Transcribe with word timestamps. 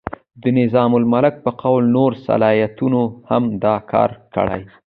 د 0.41 0.43
نظام 0.59 0.91
الملک 1.01 1.33
په 1.45 1.51
قول 1.61 1.83
نورو 1.95 2.15
سلاطینو 2.25 3.03
هم 3.29 3.43
دا 3.63 3.75
کار 3.91 4.09
کړی. 4.35 4.61